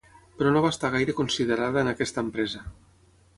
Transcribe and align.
Però 0.37 0.53
no 0.53 0.63
va 0.65 0.71
estar 0.75 0.89
gaire 0.95 1.15
considerada 1.19 1.83
en 1.85 1.93
aquesta 1.93 2.25
empresa. 2.29 2.65